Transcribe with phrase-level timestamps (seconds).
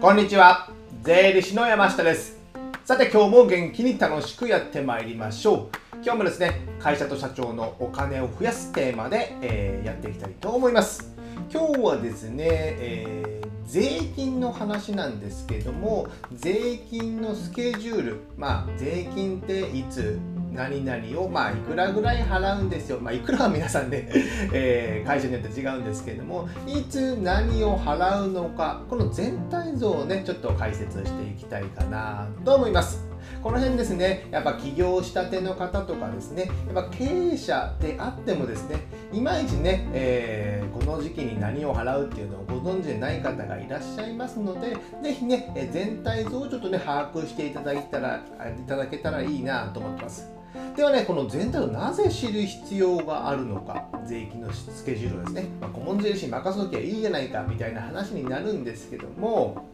[0.00, 0.70] こんにちは。
[1.02, 2.38] 税理士の山下です。
[2.86, 5.96] さて今日も元気に楽しくやってまいりましょう。
[6.02, 11.14] 今日もですね会社と社長のお金を増やすテーマで、えー、やっていきたいと思います。
[11.52, 18.20] 今日はですね、えー、税金の話なんですけども税金のスケジュール。
[18.38, 20.18] まあ税金っていつ
[20.60, 24.08] 何々をまあいくらぐらい払うんですよ、まあ、いくらは皆さんね、
[24.52, 33.08] えー、会社によって違うんですけどもいつ何を払うのかこの全体像をねちょっと解説していきたいかなと思います。
[33.42, 38.76] この辺ですねやっぱ起業したての方とかですねやっぱ経営者であってもですね
[39.12, 50.39] いまいちね、えー、この時期に何を払うっていうのをご存知でない方がいらっしゃいますので是非ね全体像をちょっとね把握していただいたらいただけたらいいなと思ってます。
[50.76, 59.68] ではね、この全体をなぜ知る必要があるのか、税金のスケジュールですね、まあ、顧問税理士に任せときゃいいじゃないかみたいな話になるんですけども、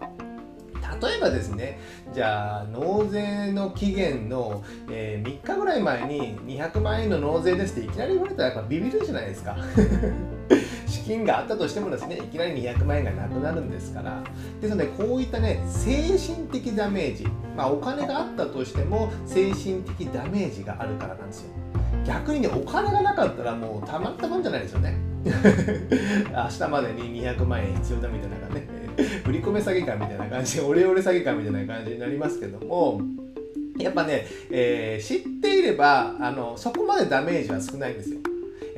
[1.01, 1.79] 例えばですね
[2.15, 9.57] じゃあ納税の期限の、えー、3日ぐらい前に200万円の納税ですっていきなり言われたらやっぱビビるじゃないですか。
[10.87, 14.23] 資金があったとしてもですねいきなり200万円がなくなるんですから。
[14.61, 17.25] ですのでこういったね精神的ダメージ
[17.57, 21.51] まあお金があったとしても精神的ダメージがあるからなんですよ。
[22.07, 24.97] 逆にねお金がなかったらもうたまったもんじゃないですよね。
[25.27, 28.67] 明日までに200万円必要だみたいなね。
[29.25, 33.01] 振り込め詐欺かみたいな感じでオレオレ詐欺かみたいな感じになりますけども。
[33.79, 38.21] やっぱね、えー、知っていればあのそこまでダメージは少ないんですよ。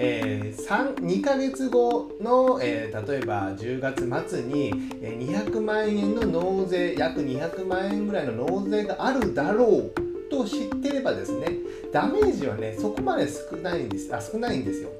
[0.00, 9.92] えー、2ヶ月後の、えー、例えば10月末に200万円の納税約200万円ぐらいの納税があるだろう
[10.30, 11.48] と知ってればですね
[11.92, 14.90] ダメージはねそこまで少ないんですあ少ないんですよ。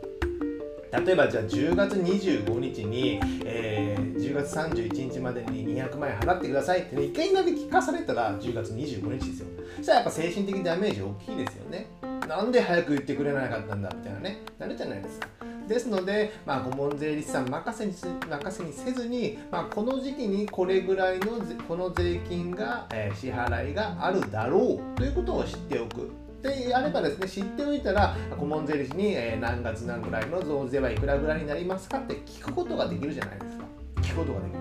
[0.91, 11.91] 例えばじゃあ10月25日に、えー、10月31日までに200万円払ってくださいってねいきなり聞かされたら10月25日ですよそしたらやっぱ精神的ダメージ大きいですよね
[12.29, 14.43] なんで早く言ってくれなかったんだみたいなね。
[14.59, 15.29] なるじゃないですか。
[15.67, 26.11] ですので、まあ、顧問税理士さん任せに任せにせずに、まあ、この時期にこれぐらいのこの税金が、えー、支払いがあるだろうということを知っておく。
[26.43, 33.65] であればですね知っておいたら顧問税理士に、えー、何月何ぐらいの増税はいくらぐらいになりますかって聞くことができるじゃないですか。
[34.03, 34.59] 聞くことができる。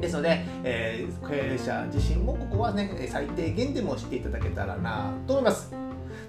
[0.00, 5.81] ですので、えー、経営者自身もここはね最低限でも知っていただけたらなと思います。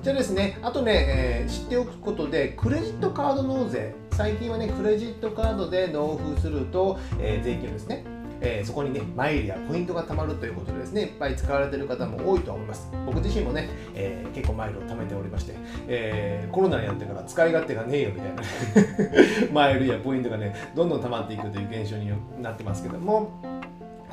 [0.04, 3.96] じゃあですねあとね、えー、知っておくことでクレジットカード納税。
[4.12, 8.04] 最近はねクレジットカードで納付すると、えー、税金ですね。
[8.42, 12.92] えー、そこにね、マイルやポイントが貯まるということでですね、いっぱい使われてる方も多いと思います。
[13.06, 15.54] 僕自身もね、えー、結構マイルを貯めておりまして、
[15.88, 18.44] えー、コロナになってから使い勝手がねえよみたいな
[19.54, 22.12] マイルやポイントがね、どんどん貯まっていくという現象に
[22.42, 23.32] なってますけども、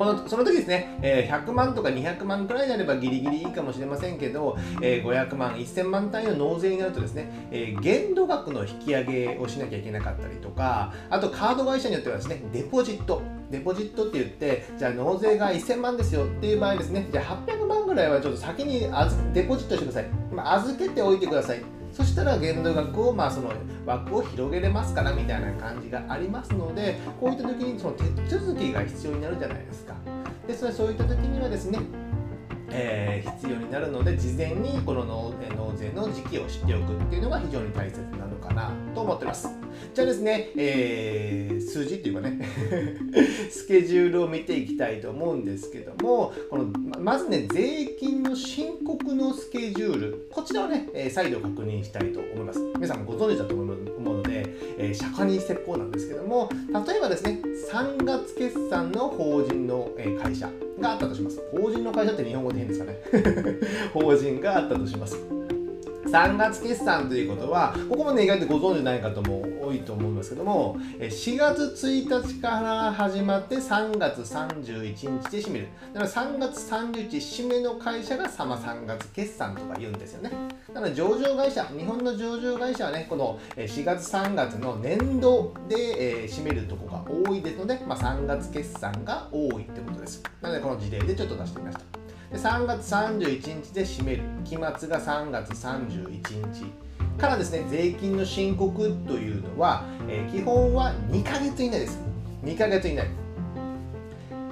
[0.01, 13.21] このその時ですね、えー、100万とか200万くらいであればギリギリいいかもしれませんけど、えー、500万、1000万単位の納税になるとですね、えー、限度額の引き上げをしなきゃいけなかったりとか、あとカード会社によってはですね、デポジット。
[13.51, 18.87] デポジットって言って、じゃあ納税が1000万ですよっていう場合ですね、じゃあ800万ぐらいはちょっと先に
[19.33, 20.05] デポジットしてください。
[20.33, 21.80] ま、預けておいてください。
[21.91, 23.51] そしたら限度額を、まあ、その
[23.85, 29.95] 枠を広げれますからみたいな感じがありますのでこういった時にその手続きが必要になるじゃないですか。
[30.47, 31.79] ですのでそういった時にはですね
[32.71, 35.33] えー、必要になるので事前にこの納
[35.75, 39.49] 税の時期を知っておくっていうのが非常に大切なのかなと思ってます。
[39.93, 42.39] じゃあですね、えー、数字っていうかね
[43.49, 46.65] スケジュールを見ていきたいと思うんですけどもこの
[46.99, 52.59] まずね税金の申告のスケジュールこちらをね、再度確認したいと思います。
[52.75, 54.40] 皆さんご存知だと思うので、
[54.77, 56.49] えー、釈迦に説法なんですけども
[56.87, 57.39] 例えばですね
[57.71, 60.49] 3月決算の法人の会社
[60.79, 61.41] があったとします。
[61.51, 62.99] 法人の会社って日本語で変ですかね。
[63.93, 65.17] 法人があったとします。
[66.05, 75.67] 3月決算ということは、ここもね、意外とご存知ないかとも多いと思いますけども、4月1日から始まって3月31日で締める。
[75.93, 80.31] だから3月31日締めの会社がさま3月決算とか言うんですよね。
[80.73, 90.21] なので上場会社、日本の上場会社はね、この4月3月の年度で締めるとこが多いですので、まあ、3月決算が多いってことです。
[90.41, 91.83] なのでこの事例でちょっと出してみました。
[92.31, 96.65] で3月31日で締める期末が3月31日
[97.17, 101.99] からですね税金の申告というのは、えー、基本は2ヶ月以内です。
[102.43, 103.07] 2ヶ月以内。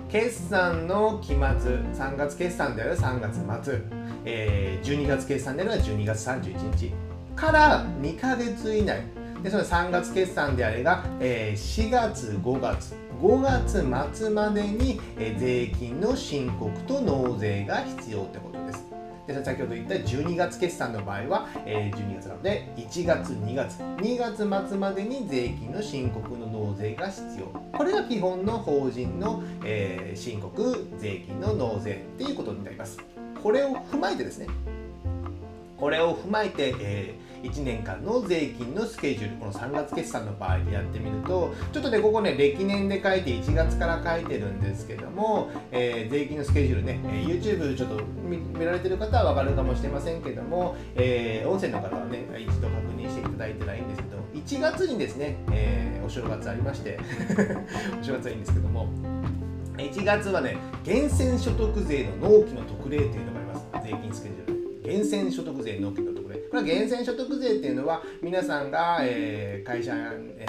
[0.09, 3.81] 決算の期末3月決算であれば3月末、
[4.25, 6.91] えー、12月決算であれば12月31日。
[7.35, 9.03] から2ヶ月以内。
[9.43, 12.95] でその3月決算であれば、えー、4月5月。
[13.21, 18.85] 5月末までに、え、税金の申告と納税が必要ってことです。
[19.33, 23.77] で先ほど言った12月決算の場合は、えー、12月なので1月2月。
[23.77, 27.45] 2月末までに税金の申告の納税が必要。
[27.77, 32.97] これが基本の法人の、えー、申告税金の納税っていうことになります。
[33.41, 34.47] これを踏まえてですね。
[35.77, 56.99] これを踏まえて、えー1年間の税金のスケジュールこの3月決算の場合でやってみるとちょっとねここね歴年で書いて1月から書いてるんですけども、えー、税金のスケジュールね、え YouTube ちょっと見られてる方は分かるかもしれませんけども、えー、音声の方はね一度確認していただいてないんですけど1月にですね、えー、お正月ありまして
[57.99, 58.87] お正月はいいんですけども
[59.77, 63.67] 1月はね源泉所得税の納期の特例というのがあります。
[63.83, 64.59] 税金スケジュール。
[64.83, 66.08] 源泉所得税納期の
[66.49, 69.93] これは源泉所得税っていうのは皆さんが、えー、会社、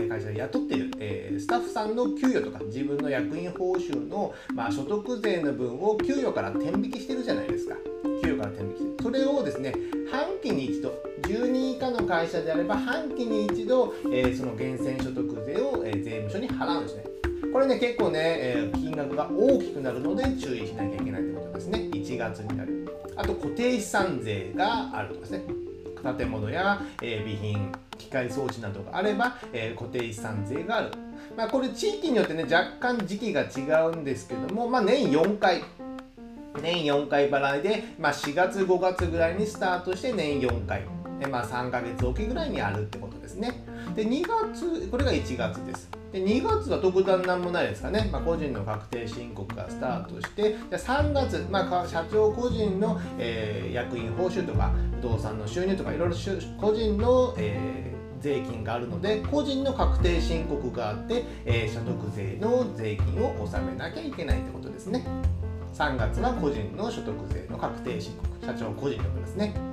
[0.09, 7.75] 会社で雇ってる、えー、スタッフさんの給与とか自分の役員報酬の、まあ、所得税の分を給与から転引きしてるじゃないですか。
[8.23, 8.97] 給与から転引きしてる。
[9.03, 9.75] それをですね
[10.11, 17.05] 半期に一度10人以下の会社であれば半期に一度、えー、その源泉所得税を、えー、税務署に払うんですね。
[17.53, 21.79] これね結構ね、えー、金額が大きくなるので注意しなきゃいけないということですね。
[21.93, 22.89] 1月になる。
[23.17, 25.70] あと固定資産税があるとかですね。
[26.03, 30.91] 建物や、え備品機械装置などがあれば、え固定資産税がある、
[31.37, 35.63] まあ、これ地域によってね若干時期が違うんですけども、まあ、年4回。
[36.61, 40.83] 年4回払いで、まあ、4月5月ぐらいにスタートして年4回。
[41.21, 43.63] で、まあ、3ヶ月おきぐらいにあるってことですね。
[43.95, 46.00] で2月これが1月です。
[46.13, 56.15] で2月は特段なんもないですかね、まあ、個人の確定申告がスタートしてで3月、まあ、社長個人の、えー、役員報酬とか不動産の収入とかいろいろ
[56.61, 57.91] 個人の、えー
[58.21, 65.07] 税金があるので個人の確定申告があって、えー、所得税の税金を納めなきゃいけないってことですね。
[65.75, 69.70] 3月は個人の所得税の確定申告社長個人の分ですね。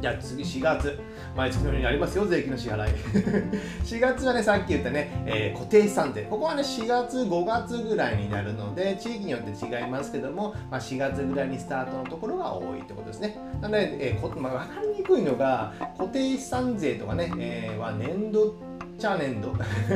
[0.00, 0.98] じゃあ次4月。
[1.36, 2.94] 毎月のようにありますよ税金の支払い。
[3.84, 6.22] 4月はねさっき言ったね、えー、固定資産税。
[6.22, 13.36] ここはね4月5月ぐらいになるので地域によって違いますけども、まあ、4月ぐらいにスタートのところが多いってことですね。
[13.60, 18.54] なので、えーこまあ、分かりにくいのが固定資産税とかね、えー、は年度
[18.98, 19.52] チャ年度。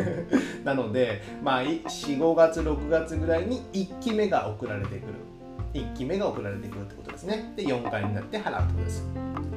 [0.63, 5.30] なので、まあ、4、5月、6月ぐらいに1期目が送られてくる。
[5.75, 7.53] 1期目が送られてくるってことですね。
[7.57, 9.07] で、4回になって払うってことです。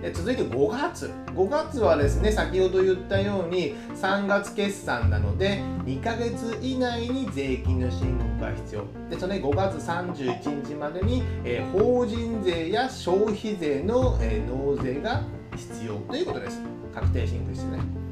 [0.04, 15.24] で続いて5月5月はですね先ほど言ったように3月決算なので2ヶ月以内に税金の申告が必要でその、5月31日までに、えー、法人税や消費税の、えー、納税が
[15.56, 16.62] 必要ということです
[16.94, 18.04] 確定申告してね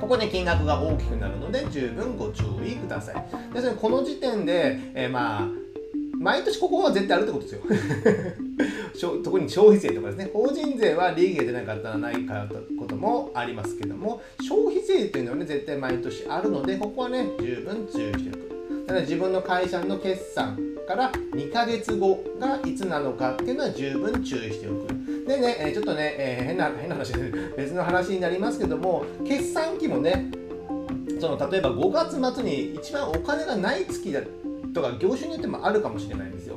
[0.00, 3.14] ここで金額が大きくなるので十分ご注意ください。
[3.52, 5.59] ですのでこの時点で、えー、まあ
[6.20, 7.54] 毎年ここは絶対あるってことです
[9.02, 9.20] よ。
[9.24, 10.30] 特に消費税とかですね。
[10.34, 12.46] 法人税は利益が出なかったらないか
[12.78, 18.86] こともありますけども消費税というのはね絶対毎年あるのでここはね十分注意しておく。
[18.86, 24.88] だから自分の会社の決算から2ヶ月後がいつなのかっていうのは十分注意しておく。
[25.26, 30.30] でねちょっとね、えー、変な変な話で 別の話になりますけども決算期もね
[31.18, 34.20] その例えば5月末に一番お金がない月だ
[34.72, 36.56] とか業種によってもあるかもしれないんですよ。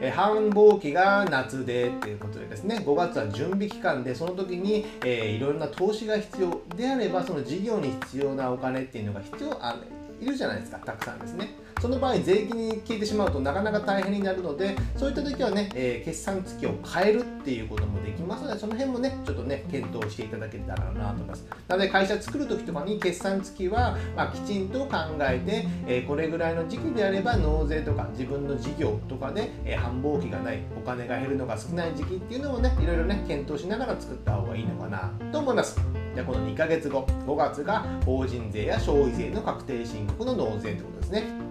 [0.00, 9.76] え繁忙期が夏でっていうことでですね5月は準備期間でその時に、えー、いろんな投資が必要であればその事業に必要なお金っていうのが必要あ
[10.20, 11.50] いるじゃないですかたくさんですね。
[11.80, 21.46] その場合税金に消えてしまうとなかなか大変になるのでそういった時はね、えー、決算月を変えるっていうこともできますのでその辺もねちょっとね検討していただけたらなと思います。
[21.68, 35.80] なので会社作る時とかに決算月は、まあ、きちんと考えて、えー、これぐらいの時期であれば納税とか自分の事業とかで、えー、繁忙期がないお金が減るのが少ない時期っていうのをねいろいろね検討しながら作った方がいいのかなと思います。
[36.14, 41.48] じゃこの2ヶ月後5月が法人税や消費税の確定申告の納税ということですね。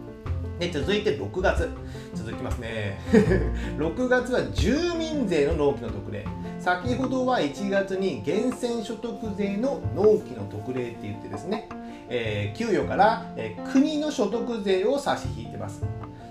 [0.60, 1.70] で続いて6月。
[2.16, 3.00] 続きますね。
[3.78, 6.26] 6月は住民税の納期の特例。
[6.60, 11.70] 先ほどは1月に源泉所得税の納期の特例って言ってですね、
[12.10, 15.84] えー、給与から、えー、国の所得税を差し引いてます。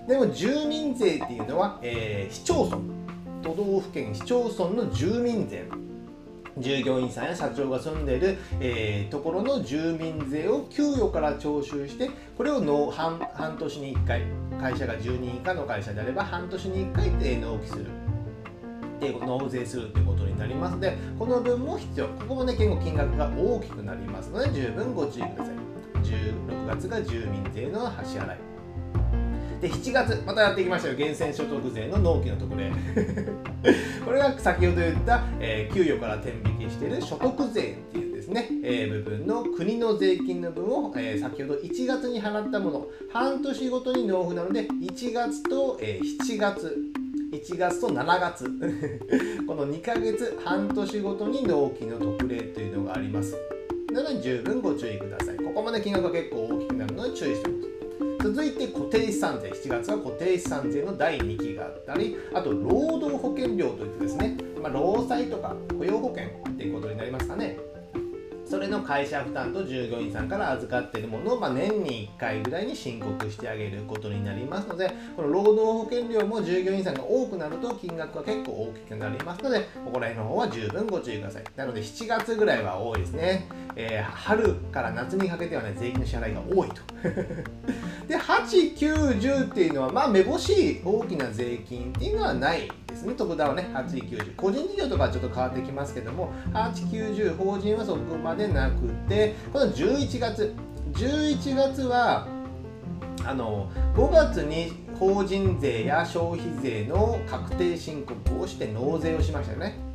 [0.09, 2.78] でも住民税っていうのは、えー、市町村。
[3.42, 5.68] 都道府県市町村の住民税。
[6.59, 14.23] 従業員さんや社長が住んでいる、えー、ところの住民税を給与から徴収してこれを納半半年に1回
[14.59, 17.87] 会社が10人以下の会社であれば半年に1回で納期する。
[18.99, 22.09] で納税するということになりますのでこの分も必要。
[22.09, 25.57] ここもね結構金額が大きくなりますので十分ご注意ください。
[26.03, 28.56] 16月が住民税の支払い。
[29.61, 30.95] で7月またやっていきましたよ。
[30.95, 32.71] 源泉所得税の納期の特例
[34.05, 46.77] これが先ほど言った、えー、給与から転引きしている所得税っていうですね、えー、部分の国の税金の分を、えー、先ほど1月に払ったもの半年ごとに納付なので1月と、え、7月
[47.33, 48.45] 1月と7月。
[49.47, 53.37] この2ヶ月半年ごとに納期の特例というのがあります。
[53.93, 55.37] なので十分ご注意ください。
[55.37, 57.53] ここまで金額が結構大きくなるので注意してく。
[57.53, 57.56] ださい
[58.26, 67.56] 続いて固定資産税7月は固定資産税の第2期があったりあと労働保険料といってですね、まあ、労災とか雇用保険っていうことになりますかね。
[68.49, 81.45] それの会社負担と従業員さんから預かっているものを、まあ、年に1回ぐらいに申告してあげることになりますのでこの労働保険料も従業員さんが多くなると金額が結構大きくなりますのでここら辺の方は十分ご注意ください。
[81.57, 86.76] なので7月ぐらいは多いですね、えー、春から夏にかけてはね税金の支払いが多いと。
[88.07, 92.71] で8、9、10っていうのはまあめぼしい大きな税金っていうのはない。
[92.97, 93.15] ですね。
[93.15, 100.55] 特段はね8、90個人事業とかはちょっと変わってきますけども8、90法人はそこまでなくてこの11月
[100.93, 102.26] 11月は
[103.25, 109.86] あの5月に法人税や消費税の確定申告をして納税をしましたよね。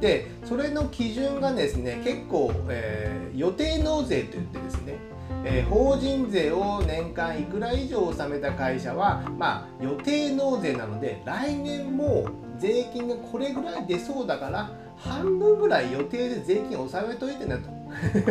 [0.00, 4.98] でそれの基準がですね結構、えー、予定納税といってですね
[5.42, 12.28] えー、法人税を年間いくら以上納めた会社は、まあ、予定納税なので来年も
[12.58, 17.70] 税金がこれぐらい出そうだから半分ぐらい予定で税金納めといてねと。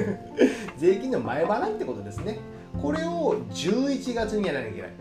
[0.77, 2.38] 税金の前払いってことですね。
[2.79, 4.91] これを11月にやらなきゃいけない。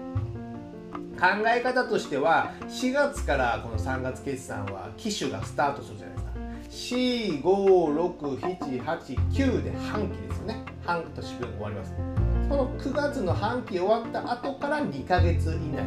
[1.19, 6.28] 考え方としては4月からこの3月決算は機種がスタートするじゃないですか。
[6.79, 10.65] 45678で半期ですよね。
[10.87, 11.93] 半年分終わります。
[12.49, 15.83] この9月の半期終わった後から2ヶ月以内。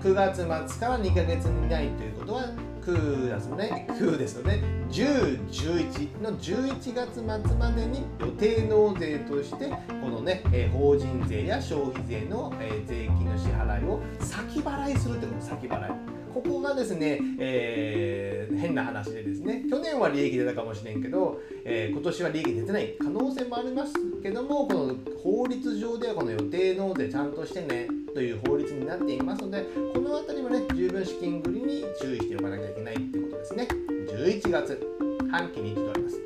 [0.00, 0.54] 9月末か
[0.88, 2.44] ら2ヶ月以内ということは
[2.82, 4.62] 9月のね9ですよね。
[4.90, 7.24] 10、11の11月末
[7.56, 9.76] までに予定納税としてこ
[10.08, 12.52] のね、法人税や消費税の、
[12.86, 15.40] 税金の支払いを先払いするってこと。
[15.44, 15.90] 先払い。
[16.36, 29.62] ここがですね、えー、変な話でですね去年は利益出たかもしれんけど、えー、今年は利益出てない可能性もありますけどもこの法律上ではこの予定納税ちゃんとしてねという法律になっていますので
[29.94, 33.68] この辺りもね十分資金繰りに注意しておかなきゃいけないってことですね。
[34.12, 34.86] 11月
[35.30, 36.20] 半期に一度あります。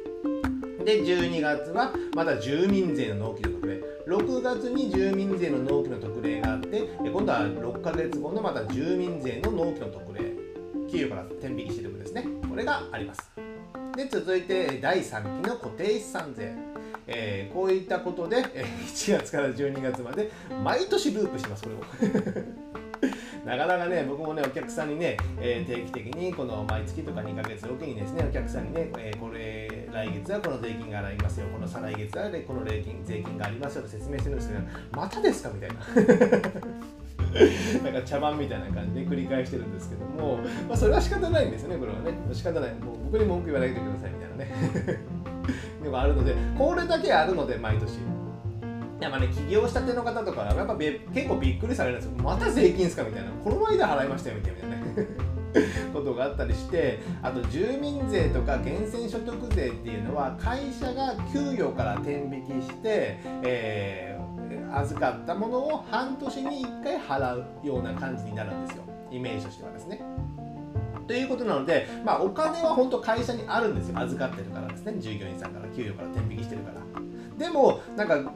[0.85, 3.70] で12月はまた住民税の納期の特例
[4.11, 10.33] 6月に住民税の納期の特例があって今度は6ヶ月後のまた住民税の納期の特例
[10.91, 12.27] 給与から転引きしている分ですね。
[12.49, 13.31] これがあります。
[13.95, 16.53] で続いて第3期の固定資産税。
[17.07, 20.31] えー、こういったことで、え1月から12月まで
[20.63, 21.79] 毎年ループしてますこれを
[23.57, 34.61] なかなかね、僕もね、お客さんにね、えー、定期的にこの毎月とか2ヶ月おきにですね、お客さんにね、えー、これ、来月はこの税金がありますよ、この再来月はこの税金税金がありますよと説明してるんですけど、
[34.93, 35.77] またですかみたいな。
[37.85, 40.39] なんか茶番みたいな感じで繰り返してるんですけども、
[40.69, 42.13] まあ、それは仕方ないんですよね、これはね。
[42.33, 42.75] 仕方ない。
[42.75, 45.01] もう僕に文句言わないでくださいみたいなね。
[45.85, 47.99] のがあるので、これだけあるので、毎年。
[49.01, 52.23] やっぱね、起業したての方とかやっぱ結構びっくりされるんですよ。
[52.23, 53.31] また税金ですかみたいな。
[53.43, 55.31] この間払いましたよみたいなね。
[55.93, 70.01] ことがあったりしてあと住民税とか源泉所得税っていうのは会社が給与から転引きして、えー、預かったものを半年に1回払うような感じになるんですよイメージとしてはですね。
[71.07, 77.00] ということなので、まあ、お金は本当会社にあるんですよ預かってるからですね従業員さんから給与から転引きしてるから。
[77.41, 78.33] でもなんか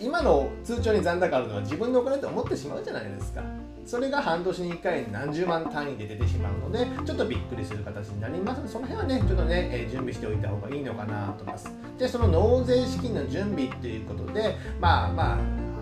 [0.00, 3.40] 今の通帳に残高あるのは自分のお金って思ってしまうじゃないですか。
[3.86, 8.58] それが半年に1回何十万単位で出てしまうのでちょっとびっくりする形になります。
[8.58, 11.72] のでその辺はねちょっとね、え準備しておいた方がいいのかなと思います。
[11.96, 15.38] でその納税資金の準備ということでまあまあ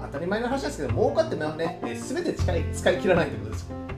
[0.09, 3.90] 当たり前の話ですけど儲かってもね、え全て使い使い切らないということです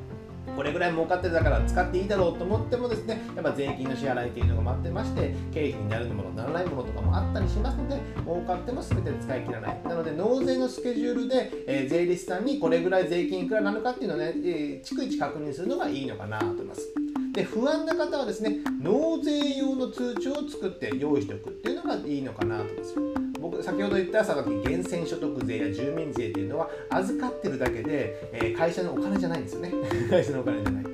[0.56, 9.80] これぐらい儲かってるだから使っていいだろうと思ってもですねやっぱ税金の支払いというのが待ってまして経費になるものならないものとかもあったりしますので儲かっても全て使い切らない。
[9.84, 17.01] なので納税のスケジュールで、えー、税理士さんにこれぐらい税金いくらなのかっていうのをね、えー、逐一確認するのがいいのかなと思います。
[17.32, 22.94] で不安な方はですね納税用の通帳を作って用意しておくっていうのがいいのかなと思います。
[23.40, 29.72] 僕先ほど言ったさっき源泉所得税や住民税っていうのは預かってるだけで、え、会社のお金じゃないんですよね。
[30.08, 30.84] 会社のお金じゃない。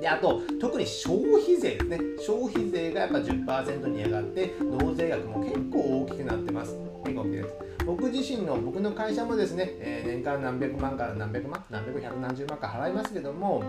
[0.00, 2.00] であと特に消費税ですね。
[2.18, 6.76] 消費税がやっぱ10%に上がって納税額も結構大きくなってます。
[7.04, 7.54] 結構大きいです。
[7.86, 13.62] 僕自身の僕の会社もですね、え、年間何百万から何百万何百百何十万か払いますけども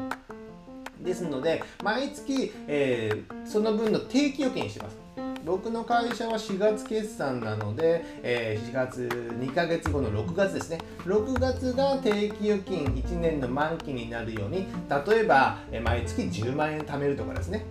[1.02, 4.98] ですので毎月、えー、その分の定期預金してます。
[5.46, 10.80] 僕の会社は4月決算なので、えー、4月2ヶ月後の6月ですね。
[11.06, 14.68] 6月が定期預金1年の満期になるように
[15.08, 17.66] 例えば、え毎月10万円貯めるとかですね。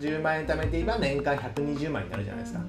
[0.00, 2.60] 10万円貯めていれば年間120万になるじゃないですか。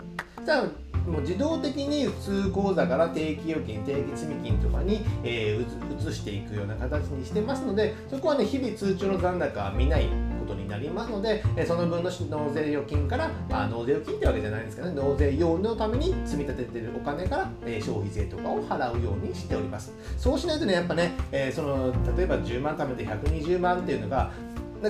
[0.45, 10.07] じゃあもう自動的に普通口座から定期預金定期積金とかに、えー、移していくような形にしてますのでそこはね日々通帳の残高は見ない
[10.45, 19.91] ことになりますので、えその分の納税預金から、まあ、納税預金ってわけじゃないんですけどね納税用のために積み立ててるお金から、え消費税とかを払うようにしております。
[20.17, 24.31] そうしないとねやっぱね、えその例えば10万貯めて120万っていうのが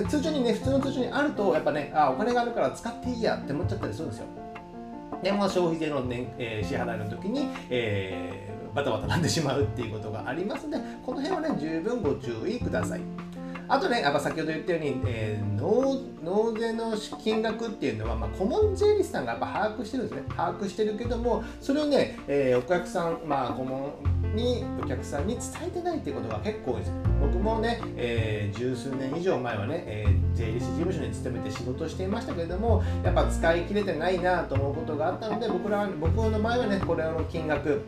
[0.08, 4.45] 通帳にね普通の通帳にあるとやっぱねあお金があるから使っていいやって思っちゃったりするんですよ。
[5.22, 13.00] でも消費税の年、えー、支払いの時に、えー、バタバタなってしまうっていうことがありますのでこの辺はね十分ご注意ください。
[13.68, 20.24] あとね、やっぱ先ほど言ったように、えー、納納税の金額っていうのは、まあ、顧問税理士さんがやっぱ把握してるんですね。
[20.28, 23.92] 把握してるけども、それをね、えー、お客さん、まあ、顧問
[24.36, 26.92] にお客さんに伝えてないっていうことが結構多いです。
[27.20, 37.82] 僕もね、えー、十数年以上前はね、えー、税理士事務所に勤めて仕事していましたけれども、やっぱ使い切れてないなと思うことがあったので、僕ら僕の場合はね、これの金額、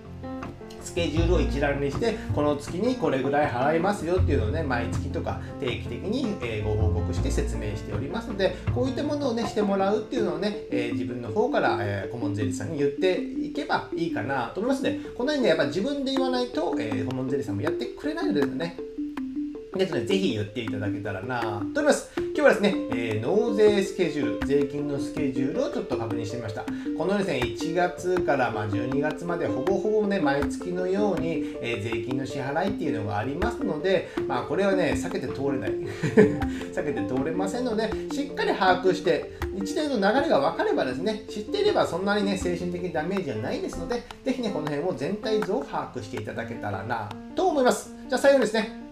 [0.89, 18.88] スケジュールを一覧にしてこの月にこれぐらい払いますよっていうのをね毎月とか定期的に、えご報告して説明しておりますのでこういったものをねしてもらうっていうのをね、え自分の方から、え顧問税理士さんに言っていけばいいかなと思いますのでこのようにねやっぱ自分で言わないと、え顧問税理士さんもやってくれないのでね
[19.79, 22.11] ですので、ぜひ言っていただけたらなと思います。
[22.17, 26.65] 今日はですね、えー、納税スケジュール、税金のスケジュールをちょっと確認してみました。
[26.97, 35.71] このですね、1月からま12月までほぼほぼね、毎月のように、えー、税金の支払いっていうのがありますので、まあこれはね、避けて通れない。
[36.75, 47.95] 避けて通れませんので、しっかり把握して、一連の流れが分かればですね、知っていればそんなにね、精神的ダメージはないですので、ぜひね、この辺を全体像を把握していただけたらなと思います。
[48.09, 48.88] じゃあ最後ですね、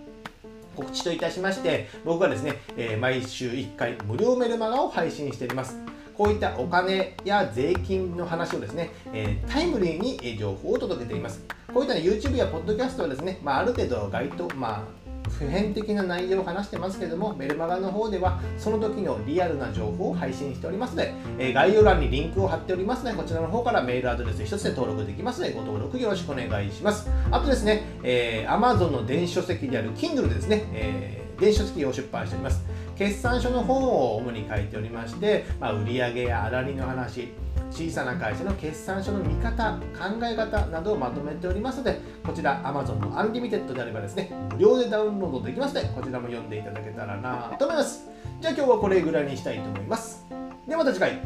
[0.77, 5.77] 告知といたしまして、僕はですね、えー、毎週1回無料メルマガを配信しております。
[6.17, 11.45] こういったお金や税金の話をですね、えー、タイムリーに情報を届けています。
[11.73, 27.11] こういった、ね、YouTube や Podcast はですね、まあ、ある程度該当、まあ普遍的な内容を話してますけども、メルマガの方ではその時のリアルな情報を配信しておりますので、え、概要欄にリンクを貼っておりますので、こちらの方からメールアドレス1つで登録できますので、ご登録よろしくお願いします。
[27.31, 32.65] あとですね、えー、Amazon の電子書籍である Kindle でですね、えー、電子書籍を出版しております。
[32.97, 37.29] 決算書の本を主に書いておりまして、まあ、売上や粗利の話、
[37.71, 48.09] 小さな会社の決算書の見方、考え方などをまとめておりますので、こちら Amazon の Unlimited であればですね、無料でダウンロードできますので、こちらも読んでいただけたらなと思います。
[48.41, 50.25] じゃあ今日はこれぐらいにしたいと思います。
[50.67, 51.21] ではまた次回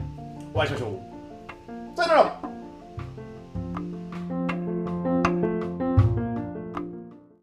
[0.54, 1.96] お会いしましょう。
[1.96, 2.40] さよなら